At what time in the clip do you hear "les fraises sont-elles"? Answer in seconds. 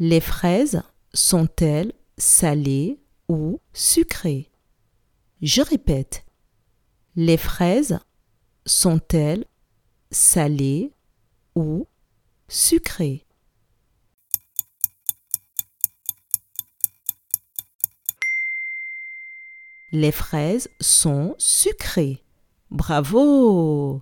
0.00-1.92, 7.16-9.44